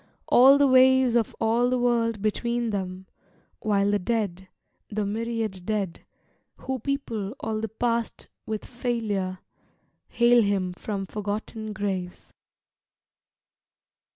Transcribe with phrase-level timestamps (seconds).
[0.29, 3.05] All the waves Of all the world between them:
[3.59, 4.47] While the dead,
[4.89, 6.03] The myriad dead,
[6.55, 9.37] who people all the Past With failure,
[10.07, 12.33] hail him from forgotten graves.